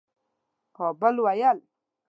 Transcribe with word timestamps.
ها 0.75 0.85
بل 0.99 1.15
ويل 1.23 1.57